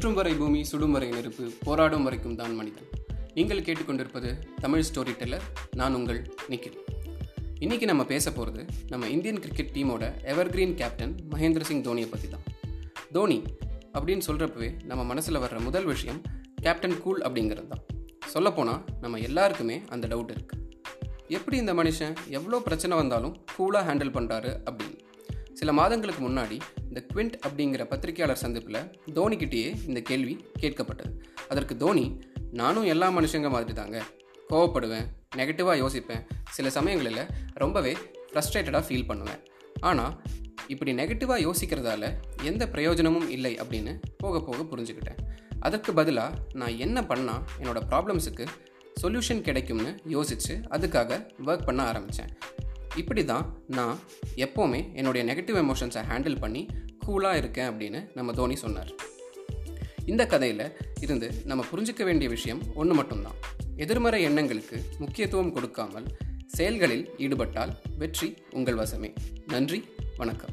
சுற்றும் 0.00 0.18
வரை 0.18 0.30
பூமி 0.40 0.60
சுடும் 0.68 0.94
வரை 0.96 1.08
நெருப்பு 1.14 1.46
போராடும் 1.64 2.04
வரைக்கும் 2.06 2.36
தான் 2.38 2.54
மனிதன். 2.58 2.86
நீங்கள் 3.34 3.62
கேட்டுக்கொண்டிருப்பது 3.66 4.30
தமிழ் 4.60 4.84
ஸ்டோரி 4.88 5.12
டெல்லர் 5.20 5.44
நான் 5.78 5.96
உங்கள் 5.98 6.20
நிக்கில். 6.50 6.78
இன்னைக்கு 7.64 7.86
நம்ம 7.90 8.04
பேச 8.12 8.32
போகிறது 8.36 8.62
நம்ம 8.92 9.10
இந்தியன் 9.14 9.40
கிரிக்கெட் 9.44 9.74
டீமோட 9.74 10.06
எவர்கிரீன் 10.32 10.74
கேப்டன் 10.80 11.12
மகேந்திர 11.32 11.66
சிங் 11.70 11.84
தோனியை 11.88 12.08
பற்றி 12.12 12.28
தான் 12.28 12.46
தோனி 13.12 13.38
அப்படின்னு 13.94 14.26
சொல்கிறப்பவே 14.28 14.70
நம்ம 14.92 15.04
மனசில் 15.04 15.42
வர்ற 15.44 15.60
முதல் 15.68 15.84
விஷயம் 15.84 16.22
கேப்டன் 16.64 16.98
கூல் 17.04 17.22
அப்படிங்கிறது 17.28 17.68
தான் 17.68 17.84
சொல்லப்போனால் 18.26 18.82
நம்ம 19.04 19.20
எல்லாருக்குமே 19.28 19.78
அந்த 19.88 20.06
டவுட் 20.14 20.34
இருக்குது 20.36 20.66
எப்படி 21.38 21.58
இந்த 21.64 21.74
மனுஷன் 21.82 22.16
எவ்வளோ 22.38 22.62
பிரச்சனை 22.68 22.96
வந்தாலும் 22.96 23.36
கூலாக 23.56 23.84
ஹேண்டில் 23.90 24.16
பண்ணுறாரு 24.18 24.52
அப்படின்னு. 24.70 24.98
சில 25.52 25.72
மாதங்களுக்கு 25.80 26.22
முன்னாடி 26.28 26.58
இந்த 26.90 27.06
குவிண்ட் 27.10 27.34
அப்படிங்கிற 27.46 27.82
பத்திரிகையாளர் 27.84 28.40
சந்திப்பில் 28.44 28.78
தோனிக்கிட்டேயே 29.18 29.68
இந்த 29.86 30.00
கேள்வி 30.00 30.34
கேட்கப்பட்டது. 30.60 31.12
அதற்கு 31.48 31.76
தோனி 31.76 32.20
நானும் 32.52 32.84
எல்லா 32.84 33.08
மனுஷங்க 33.18 33.50
மாதிரி 33.50 33.72
தாங்க 33.72 33.98
கோவப்படுவேன் 34.50 35.06
நெகட்டிவாக 35.36 35.76
யோசிப்பேன். 35.82 36.22
சில 36.50 36.70
சமயங்களில் 36.70 37.28
ரொம்பவே 37.54 37.92
ஃப்ரஸ்ட்ரேட்டடாக 38.30 38.84
ஃபீல் 38.88 39.06
பண்ணுவேன். 39.06 39.40
ஆனால் 39.80 40.14
இப்படி 40.66 40.92
நெகட்டிவாக 40.92 41.44
யோசிக்கிறதால 41.46 42.10
எந்த 42.42 42.68
பிரயோஜனமும் 42.68 43.30
இல்லை 43.30 43.52
அப்படின்னு 43.56 43.92
போக 44.16 44.40
போக 44.40 44.62
புரிஞ்சுக்கிட்டேன். 44.72 45.20
அதற்கு 45.60 45.92
பதிலாக 45.92 46.38
நான் 46.52 46.76
என்ன 46.76 47.00
பண்ணால் 47.00 47.44
என்னோடய 47.60 47.88
ப்ராப்ளம்ஸுக்கு 47.92 48.46
சொல்யூஷன் 49.00 49.40
கிடைக்கும்னு 49.40 49.90
யோசித்து 50.04 50.54
அதுக்காக 50.70 51.20
ஒர்க் 51.46 51.66
பண்ண 51.66 51.82
ஆரம்பித்தேன் 51.82 52.32
இப்படி 52.96 53.24
தான் 53.24 53.56
நான் 53.66 53.98
எப்போவுமே 54.36 54.94
என்னுடைய 54.94 55.34
நெகட்டிவ் 55.34 55.56
எமோஷன்ஸை 55.56 56.02
ஹேண்டில் 56.08 56.40
பண்ணி 56.40 56.66
கூலாக 57.06 57.36
இருக்கேன் 57.36 57.70
அப்படின்னு 57.70 58.10
நம்ம 58.14 58.32
தோனி 58.32 58.56
சொன்னார். 58.56 58.92
இந்த 60.06 60.26
கதையில் 60.26 60.76
இருந்து 61.00 61.32
நம்ம 61.44 61.64
புரிஞ்சிக்க 61.72 62.04
வேண்டிய 62.04 62.30
விஷயம் 62.30 62.62
ஒன்று 62.74 62.94
மட்டும்தான். 62.94 63.34
எதிர்மறை 63.76 64.22
எண்ணங்களுக்கு 64.22 64.82
முக்கியத்துவம் 64.98 65.52
கொடுக்காமல் 65.52 66.04
செயல்களில் 66.46 67.10
ஈடுபட்டால் 67.16 67.78
வெற்றி 67.98 68.34
உங்கள் 68.50 68.74
வசமே. 68.74 69.14
நன்றி 69.46 69.84
வணக்கம். 70.16 70.50